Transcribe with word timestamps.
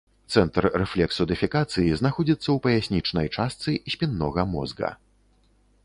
Цэнтр 0.35 0.65
рэфлексу 0.81 1.23
дэфекацыі 1.31 1.93
знаходзіцца 2.01 2.45
ў 2.45 2.57
паяснічнай 2.65 3.27
частцы 3.37 3.77
спіннога 3.97 4.49
мозга. 4.57 4.89